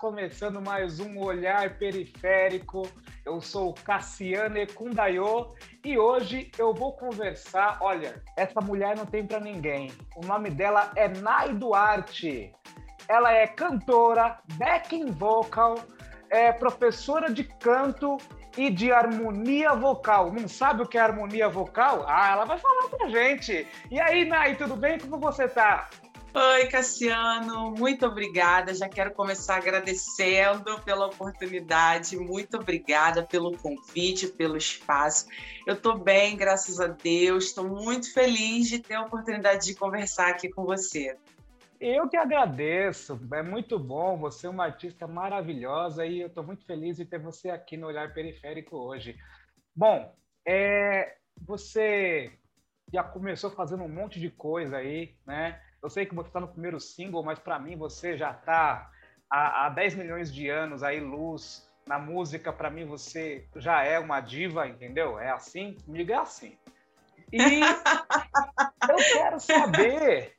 [0.00, 2.88] começando mais um Olhar Periférico.
[3.24, 7.78] Eu sou Cassiane Kundayo e hoje eu vou conversar.
[7.80, 9.90] Olha, essa mulher não tem para ninguém.
[10.14, 12.52] O nome dela é Nai Duarte.
[13.08, 15.76] Ela é cantora, backing vocal,
[16.30, 18.18] é professora de canto
[18.56, 20.32] e de harmonia vocal.
[20.32, 22.04] Não sabe o que é harmonia vocal?
[22.06, 23.66] Ah, ela vai falar pra gente.
[23.90, 24.98] E aí, Nai, tudo bem?
[24.98, 25.88] Como você tá?
[26.40, 28.72] Oi, Cassiano, muito obrigada.
[28.72, 32.16] Já quero começar agradecendo pela oportunidade.
[32.16, 35.26] Muito obrigada pelo convite, pelo espaço.
[35.66, 37.46] Eu estou bem, graças a Deus.
[37.46, 41.16] Estou muito feliz de ter a oportunidade de conversar aqui com você.
[41.80, 44.16] Eu que agradeço, é muito bom.
[44.18, 47.88] Você é uma artista maravilhosa e eu estou muito feliz de ter você aqui no
[47.88, 49.16] Olhar Periférico hoje.
[49.74, 50.14] Bom,
[50.46, 52.32] é, você
[52.92, 55.60] já começou fazendo um monte de coisa aí, né?
[55.82, 58.90] Eu sei que você está no primeiro single, mas para mim você já está
[59.30, 61.66] há, há 10 milhões de anos aí, luz.
[61.86, 65.18] Na música, para mim, você já é uma diva, entendeu?
[65.18, 65.74] É assim?
[65.86, 66.58] Comigo é assim.
[67.32, 67.38] E
[68.90, 70.36] eu quero saber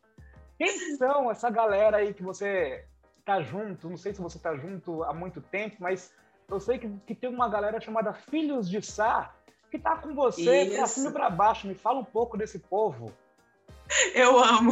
[0.60, 2.86] quem são essa galera aí que você
[3.26, 3.90] tá junto.
[3.90, 6.14] Não sei se você tá junto há muito tempo, mas
[6.48, 9.34] eu sei que, que tem uma galera chamada Filhos de Sá
[9.72, 11.68] que tá com você para cima e para baixo.
[11.68, 13.12] Me fala um pouco desse povo.
[14.14, 14.72] Eu amo.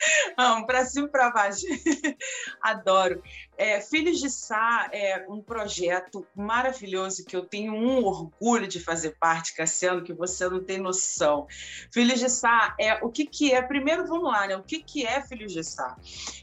[0.36, 1.66] Amo, para cima para baixo.
[2.62, 3.22] Adoro.
[3.56, 9.16] É, Filhos de Sá é um projeto maravilhoso que eu tenho um orgulho de fazer
[9.18, 11.46] parte, Cassiano, que você não tem noção.
[11.92, 13.60] Filhos de Sá é o que, que é?
[13.62, 14.56] Primeiro, vamos lá, né?
[14.56, 15.96] O que, que é Filhos de Sá?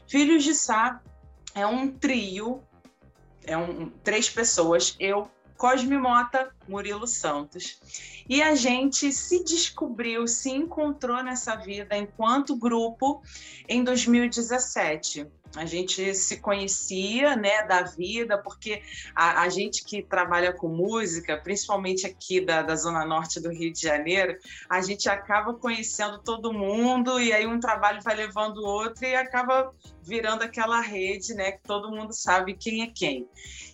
[0.06, 1.00] Filhos de Sá
[1.54, 2.62] é um trio,
[3.44, 7.80] é um, três pessoas, eu, Cosme Mota, Murilo Santos.
[8.28, 13.22] E a gente se descobriu, se encontrou nessa vida enquanto grupo
[13.68, 18.82] em 2017 a gente se conhecia, né, da vida, porque
[19.14, 23.72] a, a, gente que trabalha com música, principalmente aqui da, da zona norte do Rio
[23.72, 24.36] de Janeiro,
[24.68, 29.14] a gente acaba conhecendo todo mundo e aí um trabalho vai levando o outro e
[29.14, 33.28] acaba virando aquela rede, né, que todo mundo sabe quem é quem.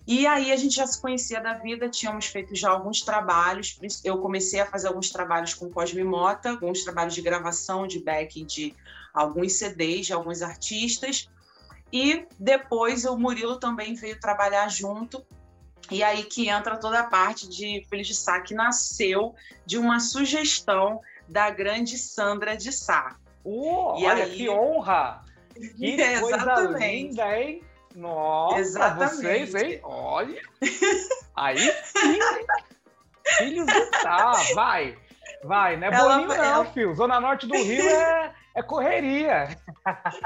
[0.06, 4.18] E aí a gente já se conhecia da vida, tínhamos feito já alguns trabalhos, eu
[4.18, 8.74] comecei a fazer alguns trabalhos com Cosme Mota, alguns trabalhos de gravação, de backing de
[9.12, 11.28] alguns CDs de alguns artistas,
[11.92, 15.24] e depois o Murilo também veio trabalhar junto.
[15.90, 19.34] E aí que entra toda a parte de Feliz de Sá, que nasceu
[19.66, 23.16] de uma sugestão da grande Sandra de Sá.
[23.44, 24.36] Uh, e olha aí...
[24.36, 25.22] que honra!
[25.76, 27.08] Que é, coisa exatamente.
[27.08, 27.64] linda, hein?
[27.94, 29.16] Nossa, exatamente.
[29.16, 29.80] vocês, hein?
[29.82, 30.42] Olha!
[31.36, 32.18] Aí sim!
[33.38, 34.96] Filhos de Sá, vai!
[35.44, 36.64] Vai, não é ela, bolinho não, ela...
[36.66, 36.94] filho.
[36.94, 39.56] Zona Norte do Rio é é correria.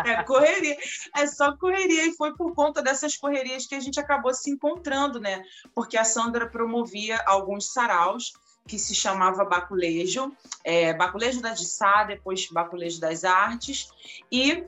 [0.05, 0.77] É correria.
[1.17, 2.07] É só correria.
[2.07, 5.43] E foi por conta dessas correrias que a gente acabou se encontrando, né?
[5.75, 8.33] Porque a Sandra promovia alguns saraus
[8.67, 10.33] que se chamava Baculejo,
[10.65, 13.89] é, Baculejo da Dissá, depois Baculejo das Artes,
[14.31, 14.65] e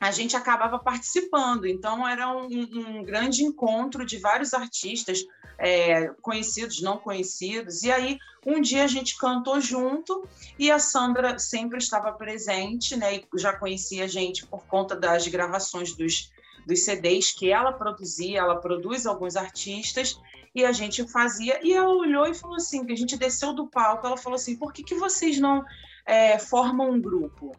[0.00, 1.66] a gente acabava participando.
[1.66, 5.24] Então, era um, um grande encontro de vários artistas,
[5.58, 7.82] é, conhecidos, não conhecidos.
[7.82, 10.28] E aí, um dia a gente cantou junto
[10.58, 13.16] e a Sandra sempre estava presente, né?
[13.16, 16.30] E já conhecia a gente por conta das gravações dos,
[16.66, 18.40] dos CDs que ela produzia.
[18.40, 20.18] Ela produz alguns artistas
[20.54, 21.58] e a gente fazia.
[21.62, 24.06] E ela olhou e falou assim: que a gente desceu do palco.
[24.06, 25.64] Ela falou assim: por que, que vocês não
[26.04, 27.52] é, formam um grupo?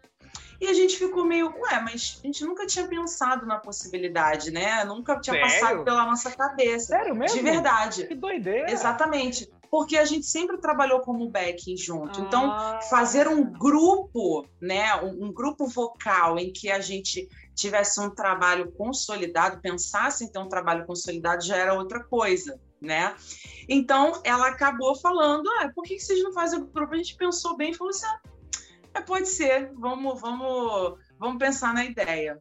[0.59, 4.83] E a gente ficou meio, ué, mas a gente nunca tinha pensado na possibilidade, né?
[4.85, 5.49] Nunca tinha Sério?
[5.49, 6.87] passado pela nossa cabeça.
[6.87, 7.37] Sério mesmo?
[7.37, 8.07] De verdade.
[8.07, 8.71] Que doideira.
[8.71, 9.49] Exatamente.
[9.69, 12.21] Porque a gente sempre trabalhou como backing junto.
[12.21, 12.75] Então, ah.
[12.77, 14.95] Então, fazer um grupo, né?
[15.01, 20.39] Um, um grupo vocal em que a gente tivesse um trabalho consolidado, pensasse em ter
[20.39, 23.15] um trabalho consolidado, já era outra coisa, né?
[23.67, 26.93] Então, ela acabou falando, ah, por que vocês não fazem o grupo?
[26.93, 28.19] A gente pensou bem e falou assim, ah,
[28.95, 32.39] é, pode ser, vamos, vamos, vamos pensar na ideia.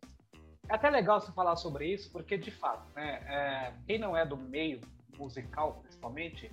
[0.68, 4.24] É até legal você falar sobre isso, porque de fato, né, é, quem não é
[4.24, 4.80] do meio
[5.18, 6.50] musical, principalmente,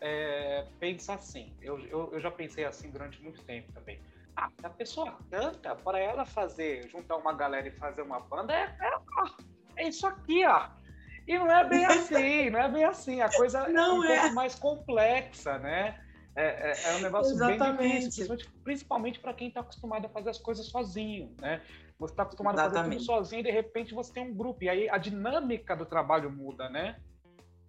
[0.00, 1.52] é, pensa assim.
[1.60, 4.00] Eu, eu, eu, já pensei assim durante muito tempo também.
[4.36, 8.74] Ah, a pessoa canta, para ela fazer, juntar uma galera e fazer uma banda, é,
[8.80, 10.68] é, é isso aqui, ó.
[11.26, 13.20] E não é bem assim, não é bem assim.
[13.20, 14.20] A coisa não é um é.
[14.20, 16.00] pouco mais complexa, né?
[16.40, 17.76] É, é, é um negócio Exatamente.
[17.76, 21.60] bem difícil, principalmente para quem está acostumado a fazer as coisas sozinho, né?
[21.98, 22.78] Você está acostumado Exatamente.
[22.78, 24.64] a fazer tudo sozinho e de repente você tem um grupo.
[24.64, 26.96] E aí a dinâmica do trabalho muda, né?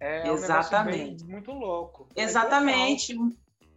[0.00, 1.22] É Exatamente.
[1.24, 2.08] Um muito louco.
[2.16, 3.14] Exatamente.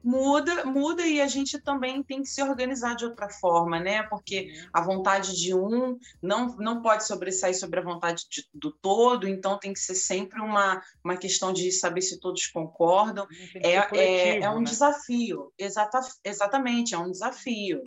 [0.06, 4.04] Muda, muda e a gente também tem que se organizar de outra forma, né?
[4.04, 9.28] Porque a vontade de um não, não pode sobressair sobre a vontade de, do todo,
[9.28, 13.28] então tem que ser sempre uma, uma questão de saber se todos concordam.
[13.56, 14.66] É, é, é um né?
[14.66, 17.82] desafio, exata, exatamente, é um desafio.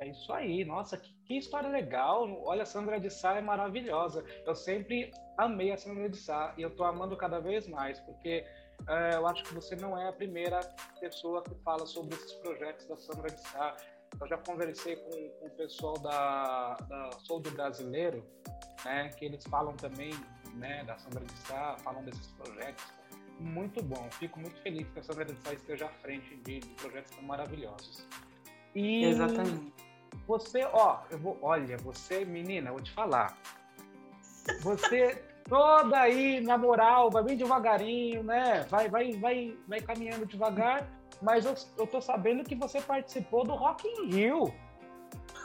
[0.00, 2.28] É isso aí, nossa, que, que, história legal.
[2.44, 4.24] Olha, a Sandra de Sá é maravilhosa.
[4.44, 8.28] Eu sempre amei a Sandra de Sá e eu tô amando cada vez mais, porque
[8.28, 8.61] é,
[9.14, 10.60] eu acho que você não é a primeira
[11.00, 13.76] pessoa que fala sobre esses projetos da Sandra de Sá.
[14.20, 18.24] Eu já conversei com, com o pessoal da, da Sou do Brasileiro,
[18.84, 20.12] né, que eles falam também
[20.54, 22.84] né, da Sandra de Sá, falam desses projetos.
[23.38, 26.68] Muito bom, fico muito feliz que a Sandra de Sá esteja à frente de, de
[26.74, 28.06] projetos tão maravilhosos.
[28.74, 29.72] E Exatamente.
[30.26, 33.36] Você, ó, eu vou, olha, você, menina, eu vou te falar.
[34.60, 38.66] Você toda aí, na moral, vai bem devagarinho, né?
[38.68, 40.88] Vai, vai, vai, vai caminhando devagar.
[41.20, 44.52] Mas eu, eu tô sabendo que você participou do Rock in Rio.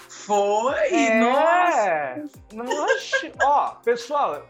[0.09, 0.93] Foi?
[0.93, 1.19] É.
[1.19, 2.37] Nossa!
[3.43, 4.47] Ó, pessoal,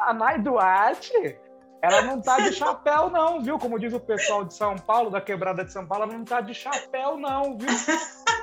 [0.00, 1.38] a Nai Duarte,
[1.84, 3.58] ela não tá de chapéu, não, viu?
[3.58, 6.40] Como diz o pessoal de São Paulo, da quebrada de São Paulo, ela não tá
[6.40, 7.68] de chapéu, não, viu?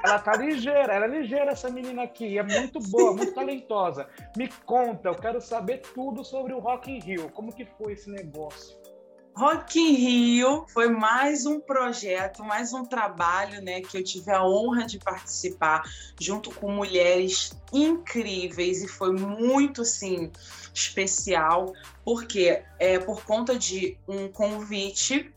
[0.04, 2.38] Ela tá ligeira, ela é ligeira, essa menina aqui.
[2.38, 4.08] É muito boa, muito talentosa.
[4.38, 7.30] Me conta, eu quero saber tudo sobre o Rock in Rio.
[7.32, 8.81] Como que foi esse negócio?
[9.34, 14.46] Rock in Rio foi mais um projeto, mais um trabalho, né, que eu tive a
[14.46, 15.84] honra de participar
[16.20, 20.32] junto com mulheres incríveis e foi muito, assim,
[20.74, 21.74] especial,
[22.04, 25.34] porque é por conta de um convite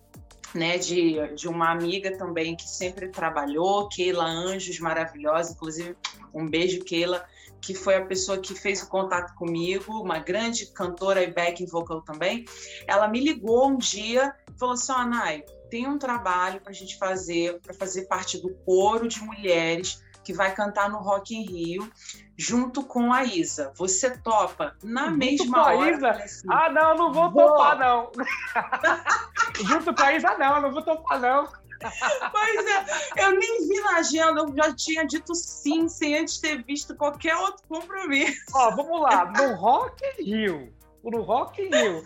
[0.55, 5.96] né, de, de uma amiga também que sempre trabalhou, Keila Anjos, maravilhosa, inclusive
[6.32, 7.25] um beijo, Keila,
[7.64, 12.02] que foi a pessoa que fez o contato comigo, uma grande cantora e backing vocal
[12.02, 12.44] também.
[12.87, 16.99] Ela me ligou um dia e falou assim: Nai, tem um trabalho para a gente
[16.99, 21.90] fazer, para fazer parte do coro de mulheres que vai cantar no Rock in Rio
[22.37, 23.72] junto com a Isa.
[23.76, 25.90] Você topa na junto mesma com a hora?
[25.90, 26.10] Isa?
[26.10, 27.49] Assim, ah, não, não vou, vou.
[27.49, 28.10] topar, não.
[29.67, 31.49] junto com a Isa, não, não vou topar, não.
[32.32, 36.62] Pois é, eu nem vi na agenda, eu já tinha dito sim, sem antes ter
[36.64, 38.40] visto qualquer outro compromisso.
[38.54, 40.72] Ó, vamos lá, no Rock in Rio,
[41.02, 42.04] no Rock in Rio,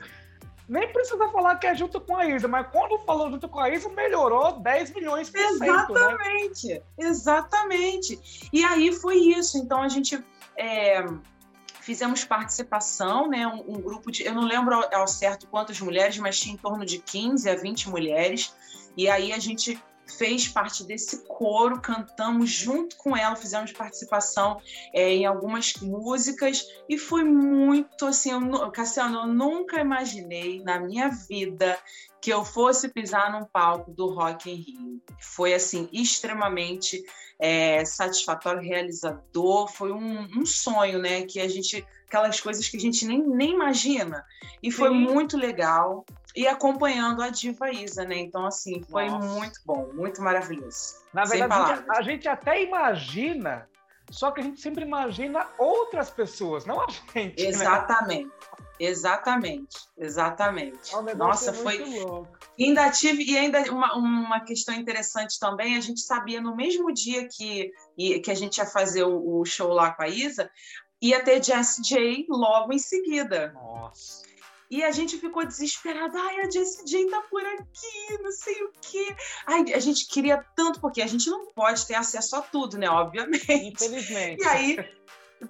[0.68, 3.70] nem precisa falar que é junto com a Isa, mas quando falou junto com a
[3.70, 5.58] Isa, melhorou 10 milhões por cento.
[5.60, 5.68] Né?
[5.68, 6.80] Exatamente, né?
[6.98, 8.48] exatamente.
[8.52, 9.56] E aí foi isso.
[9.56, 10.22] Então a gente
[10.54, 11.02] é,
[11.80, 13.46] fizemos participação, né?
[13.46, 14.24] Um, um, grupo de.
[14.24, 17.56] Eu não lembro ao, ao certo quantas mulheres, mas tinha em torno de 15 a
[17.56, 18.54] 20 mulheres.
[18.98, 19.80] E aí a gente
[20.18, 24.60] fez parte desse coro, cantamos junto com ela, fizemos participação
[24.92, 31.10] é, em algumas músicas e foi muito assim, eu, Cassiano, eu nunca imaginei na minha
[31.10, 31.78] vida
[32.20, 35.02] que eu fosse pisar num palco do Rock in Rio.
[35.20, 37.00] Foi assim extremamente
[37.38, 41.22] é, satisfatório, realizador, foi um, um, sonho, né?
[41.22, 44.24] Que a gente, aquelas coisas que a gente nem, nem imagina.
[44.60, 44.96] E foi Sim.
[44.96, 46.04] muito legal
[46.38, 48.16] e acompanhando a diva Isa, né?
[48.16, 49.26] Então, assim, foi Nossa.
[49.26, 50.94] muito bom, muito maravilhoso.
[51.12, 53.68] Na verdade, a gente, a gente, até imagina,
[54.08, 57.44] só que a gente sempre imagina outras pessoas, não a gente.
[57.44, 58.26] Exatamente.
[58.26, 58.32] Né?
[58.78, 60.94] Exatamente, exatamente.
[60.94, 61.78] É Nossa, foi.
[61.78, 62.28] Louco.
[62.56, 67.26] Ainda tive, e ainda uma, uma questão interessante também, a gente sabia no mesmo dia
[67.26, 70.48] que, que a gente ia fazer o, o show lá com a Isa,
[71.02, 73.50] ia ter Jess J logo em seguida.
[73.54, 74.27] Nossa.
[74.70, 76.18] E a gente ficou desesperada.
[76.20, 79.16] Ai, a Jessie J tá por aqui, não sei o quê.
[79.46, 82.88] Ai, a gente queria tanto, porque a gente não pode ter acesso a tudo, né?
[82.88, 83.46] Obviamente.
[83.48, 84.42] Infelizmente.
[84.42, 84.98] E aí.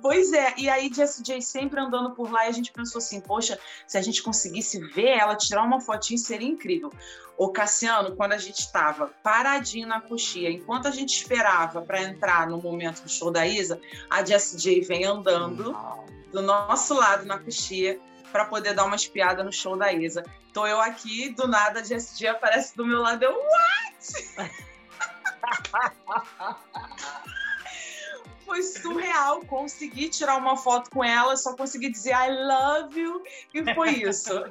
[0.03, 3.23] Pois é, e aí Jessie J sempre andando por lá e a gente pensou assim,
[3.23, 6.93] poxa, se a gente conseguisse ver ela, tirar uma fotinha, seria incrível.
[7.39, 12.47] O Cassiano, quando a gente estava paradinho na coxia, enquanto a gente esperava para entrar
[12.49, 15.75] no momento do show da Isa, a Jessie J vem andando
[16.33, 17.99] do nosso lado na coxia
[18.33, 20.25] para poder dar uma espiada no show da Isa.
[20.53, 24.49] Tô eu aqui, do nada, a Jessie aparece do meu lado, eu, what?
[28.49, 33.75] Foi surreal, consegui tirar uma foto com ela, só consegui dizer I love you, e
[33.75, 34.33] foi isso.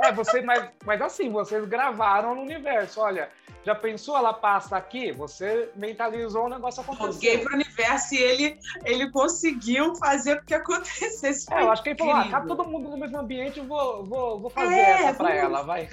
[0.00, 3.30] É, você, mas, mas assim, vocês gravaram no universo, olha,
[3.64, 4.16] já pensou?
[4.16, 7.12] Ela passa aqui, você mentalizou o negócio acontecer.
[7.12, 11.46] Joguei pro universo e ele, ele conseguiu fazer com que acontecesse.
[11.52, 14.40] É, eu acho que ele falou: ah, tá todo mundo no mesmo ambiente, vou, vou,
[14.40, 15.88] vou fazer é, essa pra ela, vai.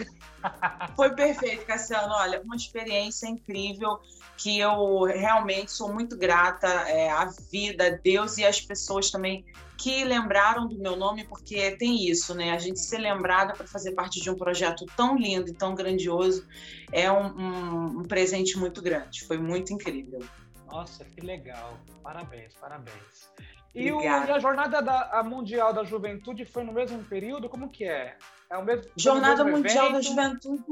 [0.96, 2.14] Foi perfeito, Cassiano.
[2.16, 4.00] Olha, uma experiência incrível
[4.42, 9.46] que eu realmente sou muito grata é, à vida, a Deus e às pessoas também
[9.78, 12.52] que lembraram do meu nome, porque tem isso, né?
[12.52, 16.48] A gente ser lembrada para fazer parte de um projeto tão lindo e tão grandioso
[16.92, 19.24] é um, um, um presente muito grande.
[19.26, 20.24] Foi muito incrível.
[20.72, 21.78] Nossa, que legal.
[22.02, 23.32] Parabéns, parabéns.
[23.76, 27.48] E, o, e a Jornada da, Mundial da Juventude foi no mesmo período?
[27.48, 28.18] Como que é?
[28.50, 29.94] É o mesmo Jornada mesmo Mundial evento?
[29.94, 30.64] da Juventude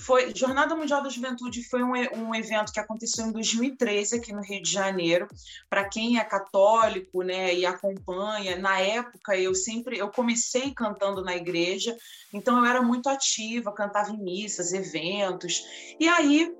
[0.00, 4.42] foi Jornada Mundial da Juventude foi um, um evento que aconteceu em 2013 aqui no
[4.42, 5.28] Rio de Janeiro.
[5.68, 11.36] Para quem é católico, né, e acompanha, na época eu sempre eu comecei cantando na
[11.36, 11.96] igreja,
[12.32, 15.62] então eu era muito ativa, cantava em missas, eventos.
[15.98, 16.52] E aí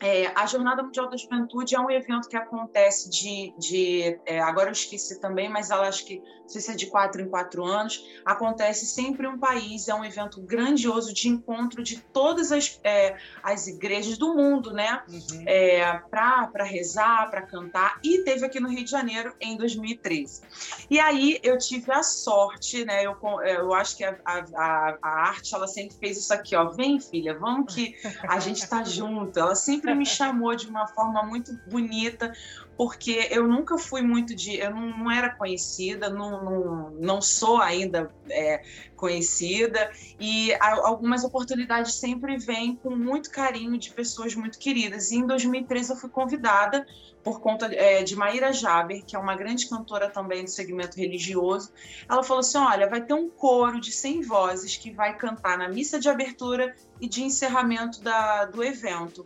[0.00, 3.54] é, a Jornada Mundial da Juventude é um evento que acontece de.
[3.58, 6.86] de é, agora eu esqueci também, mas ela acho que, não sei se é de
[6.86, 11.82] quatro em quatro anos, acontece sempre em um país, é um evento grandioso de encontro
[11.82, 15.02] de todas as, é, as igrejas do mundo, né?
[15.08, 15.44] Uhum.
[15.46, 20.42] É, para rezar, para cantar, e teve aqui no Rio de Janeiro em 2013.
[20.90, 23.04] E aí eu tive a sorte, né?
[23.04, 26.70] Eu, eu acho que a, a, a arte ela sempre fez isso aqui, ó.
[26.70, 27.96] Vem, filha, vamos que
[28.28, 29.38] a gente está junto.
[29.38, 32.32] Ela sempre sempre me chamou de uma forma muito bonita,
[32.76, 34.56] porque eu nunca fui muito de.
[34.56, 38.62] Eu não, não era conhecida, não, não, não sou ainda é,
[38.96, 45.10] conhecida, e algumas oportunidades sempre vêm com muito carinho de pessoas muito queridas.
[45.10, 46.86] E em 2013 eu fui convidada
[47.22, 51.72] por conta é, de Maíra Jaber, que é uma grande cantora também do segmento religioso.
[52.08, 55.68] Ela falou assim: olha, vai ter um coro de 100 vozes que vai cantar na
[55.68, 59.24] missa de abertura e de encerramento da, do evento.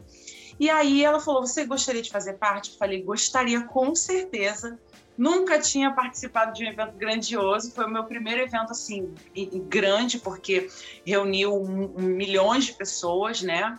[0.61, 2.73] E aí ela falou: Você gostaria de fazer parte?
[2.73, 4.79] Eu falei: Gostaria, com certeza.
[5.17, 7.73] Nunca tinha participado de um evento grandioso.
[7.73, 9.15] Foi o meu primeiro evento assim
[9.69, 10.71] grande, porque
[11.05, 11.63] reuniu
[11.99, 13.79] milhões de pessoas, né?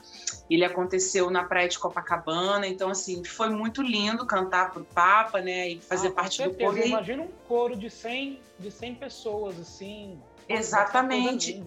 [0.49, 5.41] Ele aconteceu na praia de Copacabana, então assim foi muito lindo cantar para o Papa,
[5.41, 5.69] né?
[5.69, 6.77] E fazer ah, parte do coro.
[6.77, 10.19] Imagina um coro de 100, de 100 pessoas assim.
[10.47, 11.63] Exatamente.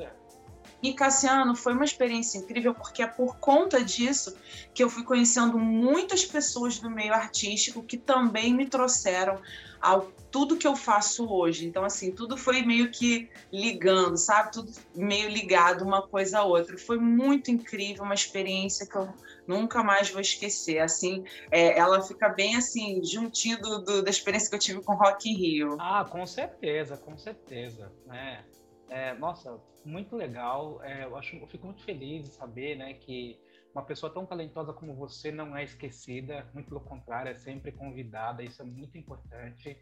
[0.84, 4.36] E Cassiano foi uma experiência incrível porque é por conta disso
[4.74, 9.40] que eu fui conhecendo muitas pessoas do meio artístico que também me trouxeram
[9.80, 11.66] ao tudo que eu faço hoje.
[11.66, 14.52] Então, assim, tudo foi meio que ligando, sabe?
[14.52, 16.76] Tudo meio ligado uma coisa a outra.
[16.76, 19.08] Foi muito incrível, uma experiência que eu
[19.46, 20.80] nunca mais vou esquecer.
[20.80, 24.94] Assim, é, ela fica bem assim, juntinho do, do, da experiência que eu tive com
[24.94, 25.76] Rock in Rio.
[25.80, 27.90] Ah, com certeza, com certeza.
[28.04, 28.44] Né?
[28.88, 30.82] É, nossa, muito legal.
[30.82, 33.38] É, eu, acho, eu fico muito feliz de saber né, que
[33.74, 38.42] uma pessoa tão talentosa como você não é esquecida, muito pelo contrário, é sempre convidada,
[38.42, 39.76] isso é muito importante.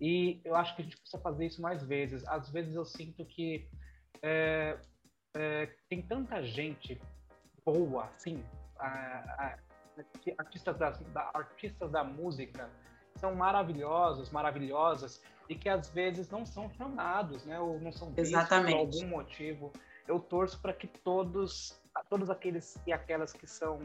[0.00, 2.26] E eu acho que a gente precisa fazer isso mais vezes.
[2.26, 3.68] Às vezes eu sinto que
[4.22, 4.78] é,
[5.34, 7.00] é, tem tanta gente
[7.64, 8.44] boa, assim,
[8.78, 9.58] a, a,
[10.38, 12.70] artistas, da, artistas da música
[13.16, 17.58] são maravilhosos, maravilhosas, e que às vezes não são chamados, né?
[17.60, 19.72] Ou não são vistos por algum motivo.
[20.06, 23.80] Eu torço para que todos, todos aqueles e aquelas que são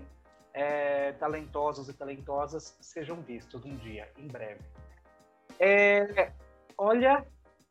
[0.53, 4.61] é, talentosos e talentosas sejam vistos um dia, em breve.
[5.59, 6.31] É,
[6.77, 7.25] olha,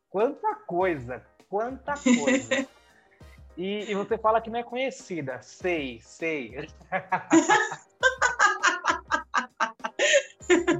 [0.09, 2.67] quanta coisa, quanta coisa.
[3.57, 5.41] e, e você fala que não é conhecida.
[5.41, 6.69] Sei, sei.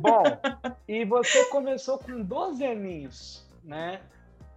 [0.08, 0.24] Bom,
[0.88, 4.02] e você começou com 12 aninhos, né?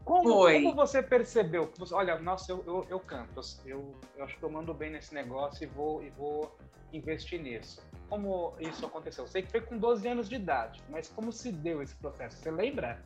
[0.04, 1.70] Como, como você percebeu?
[1.92, 5.64] Olha, nossa, eu, eu, eu canto, eu, eu, acho que eu mando bem nesse negócio
[5.64, 6.56] e vou, e vou
[6.92, 7.82] investir nisso.
[8.08, 9.24] Como isso aconteceu?
[9.24, 12.38] Eu sei que foi com 12 anos de idade, mas como se deu esse processo?
[12.38, 13.00] Você lembra?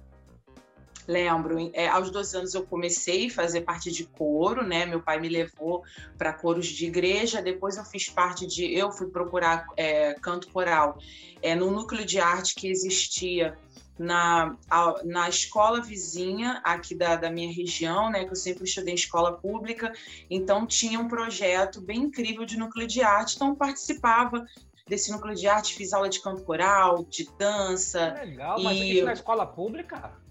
[1.07, 4.87] Lembro, é, aos 12 anos eu comecei a fazer parte de coro, né?
[4.87, 5.83] Meu pai me levou
[6.17, 8.73] para coros de igreja, depois eu fiz parte de.
[8.75, 10.99] Eu fui procurar é, canto coral
[11.43, 13.57] é, no núcleo de arte que existia
[13.99, 14.57] na,
[15.05, 18.25] na escola vizinha aqui da, da minha região, né?
[18.25, 19.93] Que eu sempre estudei em escola pública,
[20.31, 24.45] então tinha um projeto bem incrível de núcleo de arte, então participava
[24.87, 28.15] desse núcleo de arte, fiz aula de canto coral, de dança.
[28.15, 28.95] Legal, mas e...
[28.95, 30.24] isso na escola pública?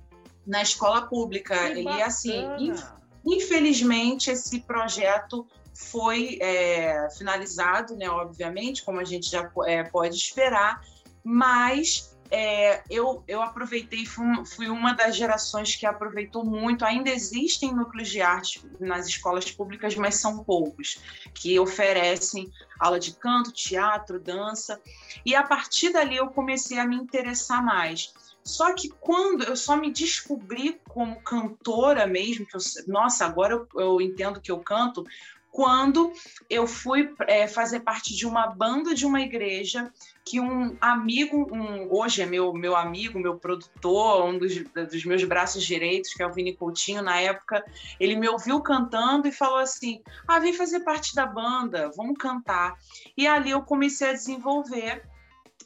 [0.46, 1.70] Na escola pública.
[1.70, 2.44] e assim,
[3.26, 8.10] infelizmente, esse projeto foi é, finalizado, né?
[8.10, 10.82] Obviamente, como a gente já é, pode esperar,
[11.24, 16.84] mas é, eu, eu aproveitei, fui, fui, uma das gerações que aproveitou muito.
[16.84, 21.00] Ainda existem núcleos de arte nas escolas públicas, mas são poucos,
[21.34, 24.82] que oferecem aula de canto, teatro, dança.
[25.24, 28.12] E a partir dali eu comecei a me interessar mais.
[28.44, 33.68] Só que quando eu só me descobri como cantora mesmo, que eu, nossa, agora eu,
[33.80, 35.04] eu entendo que eu canto,
[35.54, 36.12] quando
[36.50, 39.94] eu fui é, fazer parte de uma banda de uma igreja
[40.26, 44.56] que um amigo, um, hoje é meu, meu amigo, meu produtor, um dos,
[44.90, 47.64] dos meus braços direitos, que é o Vini Coutinho, na época,
[48.00, 52.76] ele me ouviu cantando e falou assim: Ah, vem fazer parte da banda, vamos cantar.
[53.16, 55.04] E ali eu comecei a desenvolver.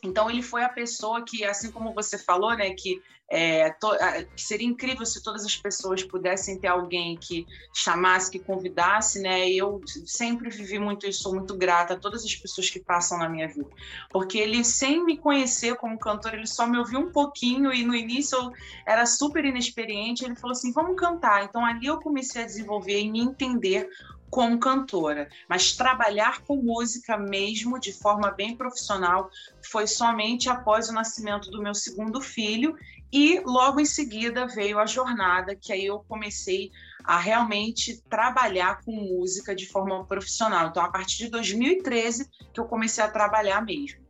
[0.03, 3.89] Então, ele foi a pessoa que, assim como você falou, né, que é, to,
[4.37, 9.49] seria incrível se todas as pessoas pudessem ter alguém que chamasse, que convidasse, né?
[9.49, 13.27] Eu sempre vivi muito isso, sou muito grata a todas as pessoas que passam na
[13.27, 13.69] minha vida,
[14.09, 17.93] porque ele sem me conhecer como cantor, ele só me ouviu um pouquinho e no
[17.93, 18.51] início eu
[18.85, 20.23] era super inexperiente.
[20.23, 21.43] Ele falou assim, vamos cantar.
[21.43, 23.89] Então ali eu comecei a desenvolver e me entender
[24.29, 29.29] como cantora, mas trabalhar com música mesmo de forma bem profissional
[29.71, 32.75] foi somente após o nascimento do meu segundo filho
[33.11, 36.71] e logo em seguida veio a jornada, que aí eu comecei
[37.03, 40.67] a realmente trabalhar com música de forma profissional.
[40.67, 44.05] Então, a partir de 2013 que eu comecei a trabalhar mesmo.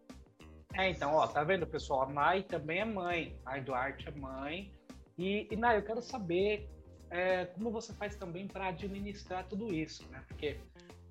[0.74, 2.04] É, então, ó, tá vendo, pessoal?
[2.04, 3.36] A Mai também é mãe.
[3.46, 4.72] A Duarte é mãe.
[5.18, 6.70] E, e eu quero saber
[7.10, 10.24] é, como você faz também para administrar tudo isso, né?
[10.28, 10.60] Porque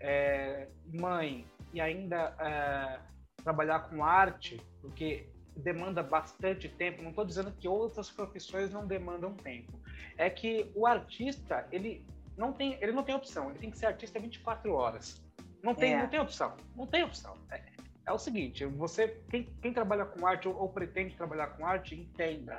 [0.01, 3.01] é, mãe e ainda é,
[3.43, 5.27] trabalhar com arte, porque
[5.57, 7.03] demanda bastante tempo.
[7.03, 9.73] Não estou dizendo que outras profissões não demandam tempo.
[10.19, 12.05] É que o artista ele
[12.37, 13.51] não tem ele não tem opção.
[13.51, 15.23] Ele tem que ser artista 24 horas.
[15.63, 15.99] Não tem é.
[15.99, 16.57] não tem opção.
[16.75, 17.37] Não tem opção.
[17.51, 17.63] É,
[18.07, 21.95] é o seguinte, você quem, quem trabalha com arte ou, ou pretende trabalhar com arte
[21.95, 22.57] entenda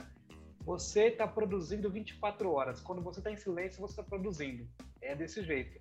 [0.67, 2.81] você está produzindo 24 horas.
[2.81, 4.67] Quando você está em silêncio, você está produzindo.
[5.01, 5.79] É desse jeito.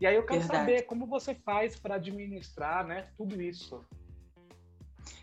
[0.00, 0.60] E aí eu quero Verdade.
[0.60, 3.84] saber como você faz para administrar né, tudo isso.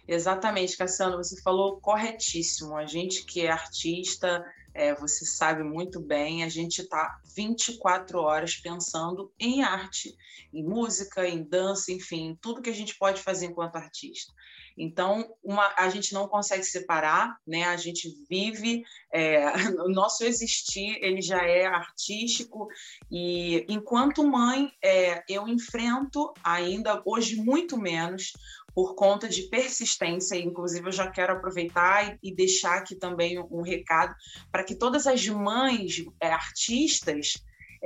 [0.05, 2.75] Exatamente, Cassiano, você falou corretíssimo.
[2.75, 4.43] A gente que é artista,
[4.73, 10.13] é, você sabe muito bem, a gente está 24 horas pensando em arte,
[10.53, 14.33] em música, em dança, enfim, tudo que a gente pode fazer enquanto artista.
[14.77, 17.63] Então, uma, a gente não consegue separar, né?
[17.65, 19.45] A gente vive, é,
[19.85, 22.67] o nosso existir, ele já é artístico
[23.09, 28.33] e, enquanto mãe, é, eu enfrento ainda hoje muito menos
[28.75, 30.35] por conta de persistência.
[30.35, 34.13] Inclusive, eu já quero aproveitar e, deixar aqui também um, recado
[34.51, 37.35] para que todas as mães é, artistas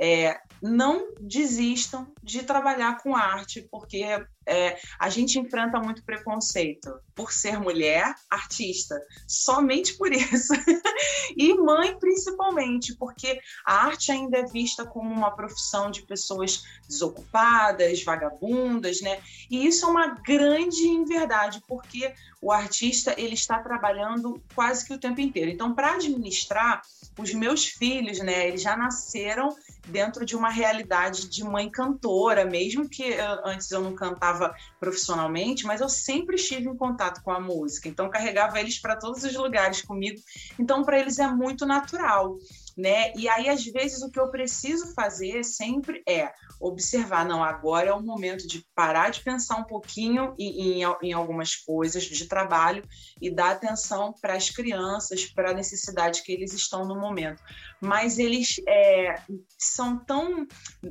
[0.00, 4.02] é, não desistam de trabalhar com arte, porque
[4.46, 10.54] é, a gente enfrenta muito preconceito por ser mulher, artista, somente por isso.
[11.36, 18.02] e mãe, principalmente, porque a arte ainda é vista como uma profissão de pessoas desocupadas,
[18.02, 19.20] vagabundas, né?
[19.50, 24.98] E isso é uma grande inverdade, porque o artista ele está trabalhando quase que o
[24.98, 25.50] tempo inteiro.
[25.50, 26.82] Então, para administrar,
[27.18, 29.54] os meus filhos, né, eles já nasceram
[29.86, 35.64] dentro de uma realidade de mãe cantora, mesmo que eu, antes eu não cantava profissionalmente,
[35.64, 39.34] mas eu sempre estive em contato com a música, então carregava eles para todos os
[39.34, 40.20] lugares comigo.
[40.58, 42.36] Então, para eles é muito natural
[42.80, 43.12] né?
[43.14, 47.92] E aí, às vezes, o que eu preciso fazer sempre é observar, não, agora é
[47.92, 52.82] o momento de parar de pensar um pouquinho em, em, em algumas coisas de trabalho
[53.20, 57.42] e dar atenção para as crianças, para a necessidade que eles estão no momento.
[57.80, 59.14] Mas eles é,
[59.58, 60.46] são tão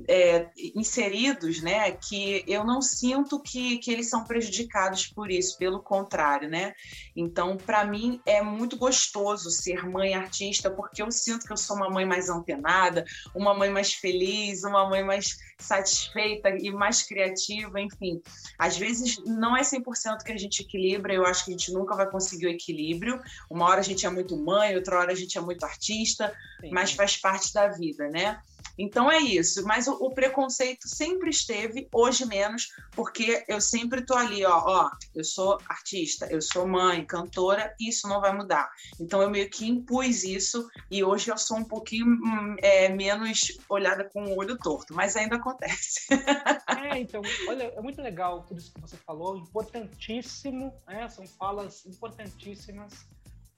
[0.08, 5.82] é, inseridos, né, que eu não sinto que, que eles são prejudicados por isso, pelo
[5.82, 6.74] contrário, né?
[7.16, 11.76] Então, para mim, é muito gostoso ser mãe artista, porque eu sinto que eu sou
[11.76, 17.80] uma mãe mais antenada, uma mãe mais feliz, uma mãe mais satisfeita e mais criativa,
[17.80, 18.22] enfim.
[18.58, 21.96] Às vezes não é 100% que a gente equilibra, eu acho que a gente nunca
[21.96, 23.22] vai conseguir o equilíbrio.
[23.50, 26.72] Uma hora a gente é muito mãe, outra hora a gente é muito artista, Sim.
[26.72, 28.40] mas faz parte da vida, né?
[28.80, 34.16] Então é isso, mas o, o, preconceito sempre esteve, hoje menos, porque eu sempre tô
[34.16, 38.72] ali, ó, ó, eu sou artista, eu sou mãe, cantora, isso não vai mudar.
[38.98, 43.42] Então eu meio que impus isso e hoje eu sou um pouquinho hum, é, menos
[43.68, 46.08] olhada com o olho torto, mas ainda acontece.
[46.80, 51.10] É, então, olha, é muito legal tudo isso que você falou, importantíssimo, né?
[51.10, 53.06] São falas importantíssimas,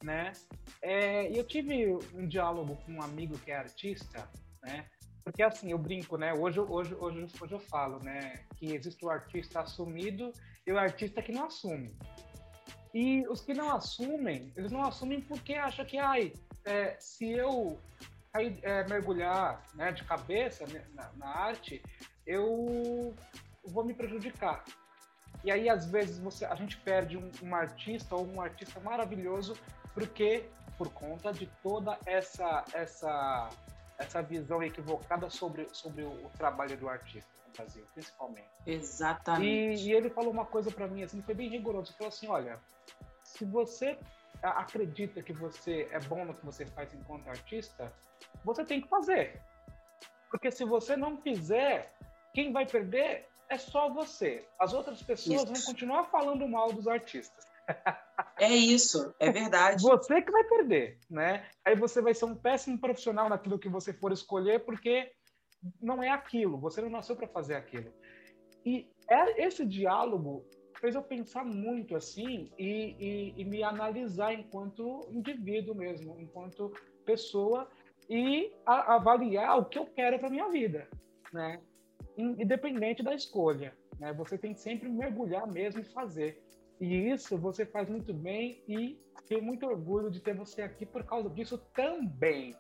[0.02, 0.32] né?
[0.82, 4.28] É, eu tive um diálogo com um amigo que é artista,
[4.64, 4.88] né?
[5.32, 6.34] Porque assim, eu brinco, né?
[6.34, 8.44] Hoje, hoje, hoje, hoje eu falo, né?
[8.58, 10.34] Que existe o artista assumido
[10.68, 11.98] e o artista que não assume.
[12.94, 16.34] E os que não assumem, eles não assumem porque acham que, ai,
[16.66, 17.80] é, se eu
[18.34, 21.82] aí, é, mergulhar né, de cabeça né, na, na, arte,
[22.28, 23.16] eu
[23.64, 24.66] vou me prejudicar.
[25.46, 29.56] E aí, às vezes, você, a gente perde um, um artista ou um artista maravilhoso
[29.94, 30.44] porque
[30.78, 33.50] por conta de toda essa essa
[34.02, 37.30] essa visão equivocada sobre, sobre o, o trabalho do artista.
[37.48, 38.50] no Brasil, principalmente.
[38.66, 39.84] Exatamente.
[39.84, 41.92] E, e ele falou uma coisa para mim assim, foi bem rigoroso.
[41.92, 42.60] Ele falou assim, olha,
[43.24, 43.98] se você
[44.42, 47.92] acredita que você é bom no que você faz enquanto artista,
[48.44, 49.42] você tem que fazer.
[50.30, 51.94] Porque se você não fizer,
[52.34, 54.48] quem vai perder é só você.
[54.58, 55.54] As outras pessoas isso.
[55.54, 57.51] vão continuar falando mal dos artistas.
[58.40, 59.84] É isso, é verdade.
[59.84, 61.46] Você que vai perder, né?
[61.64, 65.12] Aí você vai ser um péssimo profissional naquilo que você for escolher, porque
[65.80, 67.94] não é aquilo, você não nasceu para fazer aquilo.
[68.66, 70.44] E é, esse diálogo
[70.80, 76.74] fez eu pensar muito assim e, e, e me analisar enquanto indivíduo mesmo, enquanto
[77.06, 77.70] pessoa
[78.10, 80.88] e a, avaliar o que eu quero para minha vida,
[81.32, 81.62] né?
[82.18, 84.12] Independente da escolha, né?
[84.14, 86.44] Você tem que sempre mergulhar mesmo e fazer.
[86.82, 91.04] E isso você faz muito bem e tenho muito orgulho de ter você aqui por
[91.04, 92.56] causa disso também.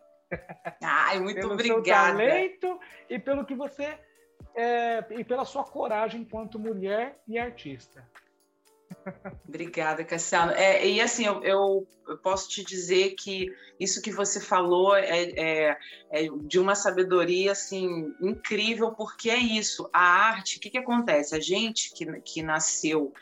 [0.79, 2.19] Ai, muito pelo obrigada.
[2.19, 2.79] Seu talento
[3.09, 3.97] e pelo que você
[4.53, 8.07] é, e pela sua coragem enquanto mulher e artista.
[9.47, 10.51] Obrigada, Cassiano.
[10.51, 15.23] É, e assim, eu, eu, eu, posso te dizer que isso que você falou é,
[15.31, 15.77] é,
[16.11, 19.89] é, de uma sabedoria assim incrível, porque é isso.
[19.91, 21.33] A arte, o que, que acontece?
[21.33, 23.13] A gente que, que nasceu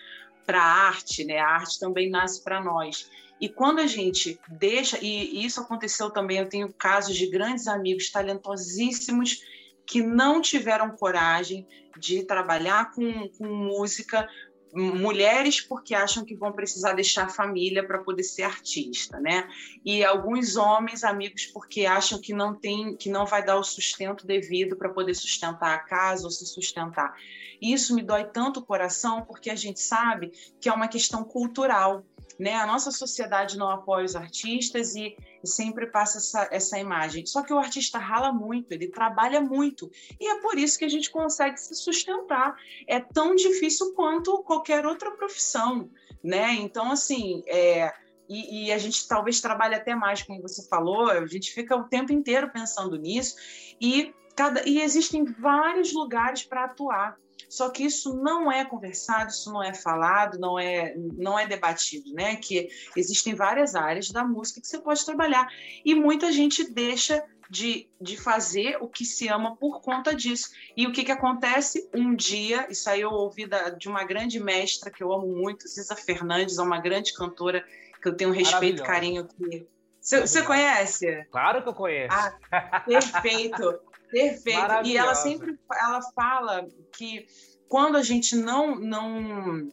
[0.49, 1.37] para a arte, né?
[1.37, 3.07] A arte também nasce para nós.
[3.39, 8.09] E quando a gente deixa, e isso aconteceu também, eu tenho casos de grandes amigos
[8.09, 9.43] talentosíssimos
[9.85, 11.67] que não tiveram coragem
[11.99, 14.27] de trabalhar com, com música
[14.73, 19.49] mulheres porque acham que vão precisar deixar a família para poder ser artista, né?
[19.83, 24.27] E alguns homens amigos porque acham que não tem, que não vai dar o sustento
[24.27, 27.15] devido para poder sustentar a casa ou se sustentar.
[27.61, 32.05] Isso me dói tanto o coração porque a gente sabe que é uma questão cultural.
[32.39, 32.53] Né?
[32.53, 37.25] A nossa sociedade não apoia os artistas e, e sempre passa essa, essa imagem.
[37.25, 39.91] Só que o artista rala muito, ele trabalha muito.
[40.17, 42.55] E é por isso que a gente consegue se sustentar.
[42.87, 45.89] É tão difícil quanto qualquer outra profissão.
[46.23, 46.53] Né?
[46.53, 47.93] Então, assim, é,
[48.29, 51.85] e, e, a gente talvez trabalhe até mais, como você falou, a gente fica o
[51.85, 53.35] tempo inteiro pensando nisso,
[53.81, 57.17] e, cada, e existem vários lugares para atuar.
[57.49, 62.13] Só que isso não é conversado, isso não é falado, não é, não é debatido,
[62.13, 62.35] né?
[62.35, 65.51] Que existem várias áreas da música que você pode trabalhar.
[65.83, 70.49] E muita gente deixa de, de fazer o que se ama por conta disso.
[70.77, 71.89] E o que, que acontece?
[71.93, 75.67] Um dia, isso aí eu ouvi da, de uma grande mestra que eu amo muito,
[75.67, 77.65] Cisa Fernandes, é uma grande cantora
[78.01, 79.27] que eu tenho um respeito e carinho.
[79.27, 79.67] Que...
[79.99, 81.25] Você, você conhece?
[81.31, 82.15] Claro que eu conheço.
[82.15, 83.81] Ah, perfeito.
[84.09, 84.85] Perfeito.
[84.85, 87.27] E ela sempre ela fala que
[87.67, 89.69] quando a gente não não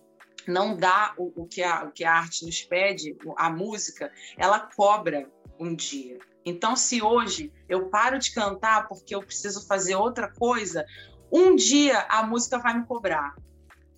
[0.47, 4.61] não dá o, o, que a, o que a arte nos pede, a música, ela
[4.61, 6.19] cobra um dia.
[6.45, 10.87] Então, se hoje eu paro de cantar porque eu preciso fazer outra coisa,
[11.33, 13.35] um dia a música vai me cobrar.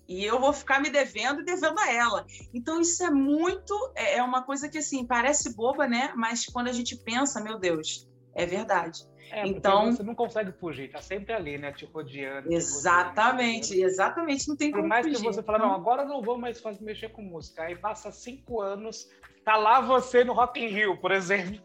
[0.07, 2.25] E eu vou ficar me devendo e devendo a ela.
[2.51, 3.75] Então, isso é muito.
[3.93, 6.11] É, é uma coisa que, assim, parece boba, né?
[6.15, 9.07] Mas quando a gente pensa, meu Deus, é verdade.
[9.31, 11.71] É, então você não consegue fugir, tá sempre ali, né?
[11.71, 12.51] Te rodeando.
[12.51, 13.91] Exatamente, te rodeando.
[13.91, 15.17] exatamente, não tem Por como mais fugir.
[15.19, 17.63] que você fale, não, agora não vou mais fazer, mexer com música.
[17.63, 19.07] Aí passa cinco anos,
[19.45, 21.61] tá lá você no Rock in Rio, por exemplo.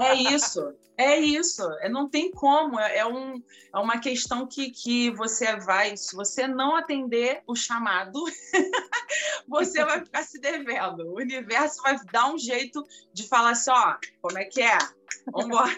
[0.00, 1.62] É isso, é isso.
[1.80, 2.78] É, não tem como.
[2.78, 3.42] É, é, um,
[3.74, 8.22] é uma questão que, que você vai, se você não atender o chamado,
[9.48, 11.08] você vai ficar se devendo.
[11.08, 14.78] O universo vai dar um jeito de falar assim: ó, como é que é?
[15.32, 15.72] Vamos embora.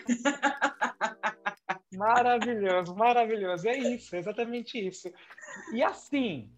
[1.92, 3.68] Maravilhoso, maravilhoso.
[3.68, 5.10] É isso, é exatamente isso.
[5.72, 6.52] E assim,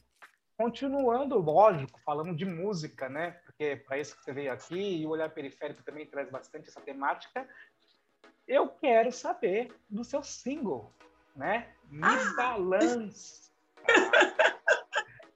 [0.57, 3.40] continuando, lógico, falando de música, né?
[3.59, 6.81] Porque para isso que você veio aqui e o olhar periférico também traz bastante essa
[6.81, 7.49] temática.
[8.47, 10.94] Eu quero saber do seu single,
[11.35, 11.66] né?
[11.90, 12.35] Me ah!
[12.37, 13.49] Balança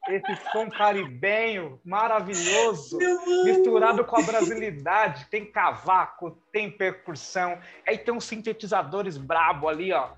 [0.09, 2.99] esse som caribenho maravilhoso,
[3.45, 5.27] misturado com a brasilidade.
[5.27, 10.11] Tem cavaco, tem percussão, aí tem uns sintetizadores brabo ali, ó.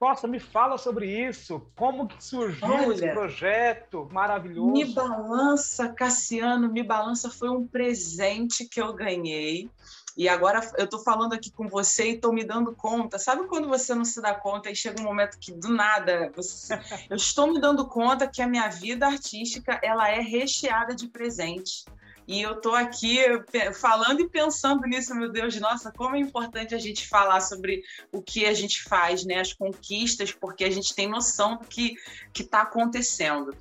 [0.00, 1.60] Nossa, me fala sobre isso.
[1.76, 4.72] Como que surgiu Olha, esse projeto maravilhoso?
[4.72, 9.68] Me Balança, Cassiano, Me Balança foi um presente que eu ganhei
[10.16, 13.18] e agora eu estou falando aqui com você e estou me dando conta.
[13.18, 16.74] Sabe quando você não se dá conta e chega um momento que do nada você...
[17.08, 21.84] eu estou me dando conta que a minha vida artística ela é recheada de presentes.
[22.30, 23.18] E eu estou aqui
[23.74, 28.22] falando e pensando nisso, meu Deus, nossa, como é importante a gente falar sobre o
[28.22, 29.40] que a gente faz, né?
[29.40, 31.96] As conquistas, porque a gente tem noção do que
[32.38, 33.52] está acontecendo.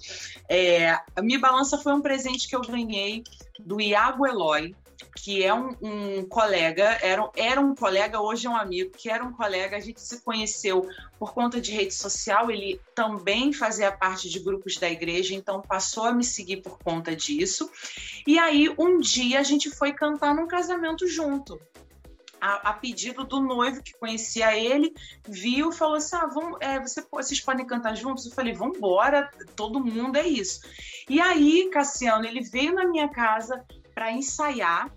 [0.47, 3.23] É, a minha balança foi um presente que eu ganhei
[3.59, 4.75] do Iago Eloy,
[5.15, 9.23] que é um, um, colega, era, era um colega, hoje é um amigo, que era
[9.23, 14.29] um colega, a gente se conheceu por conta de rede social, ele também fazia parte
[14.29, 17.69] de grupos da igreja, então passou a me seguir por conta disso.
[18.25, 21.59] E aí, um dia, a gente foi cantar num casamento junto.
[22.41, 24.93] A, a, pedido do noivo que conhecia ele,
[25.27, 28.25] viu, falou assim: ah, vamos, é, você, vocês podem cantar juntos?
[28.25, 28.77] Eu falei: vamos
[29.57, 30.61] todo mundo é isso.
[31.09, 33.61] E aí, Cassiano, ele veio na minha casa
[33.99, 34.89] para ensaiar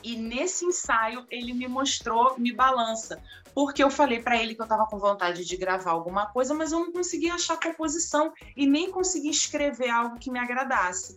[0.00, 3.20] e nesse ensaio ele me mostrou Me Balança,
[3.52, 6.70] porque eu falei para ele que eu estava com vontade de gravar alguma coisa, mas
[6.70, 11.16] eu não conseguia achar composição e nem conseguia escrever algo que me agradasse.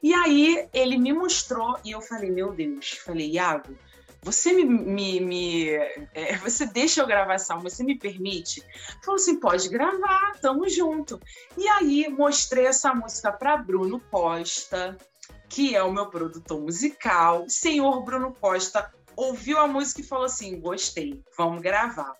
[0.00, 3.76] E aí ele me mostrou e eu falei, meu Deus, falei, Iago,
[4.22, 5.68] você me, me, me
[6.14, 8.62] é, você deixa eu gravar essa você me permite?
[9.04, 11.20] Falou assim, pode gravar, tamo junto.
[11.58, 14.96] E aí mostrei essa música para Bruno Costa,
[15.48, 17.44] que é o meu produtor musical.
[17.48, 22.14] Senhor Bruno Costa ouviu a música e falou assim: gostei, vamos gravar.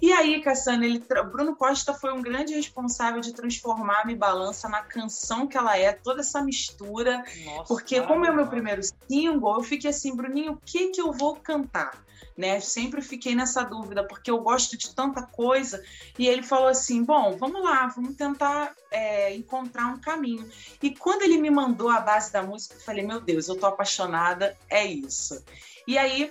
[0.00, 4.68] E aí, Cassandra, ele, Bruno Costa foi um grande responsável de transformar a Me Balança
[4.68, 7.24] na canção que ela é, toda essa mistura.
[7.44, 11.00] Nossa, porque, como é o meu primeiro single, eu fiquei assim, Bruninho, o que, que
[11.00, 12.06] eu vou cantar?
[12.36, 12.60] Né?
[12.60, 15.82] Sempre fiquei nessa dúvida, porque eu gosto de tanta coisa.
[16.16, 20.48] E ele falou assim: bom, vamos lá, vamos tentar é, encontrar um caminho.
[20.80, 23.66] E quando ele me mandou a base da música, eu falei: meu Deus, eu tô
[23.66, 25.42] apaixonada, é isso.
[25.88, 26.30] E aí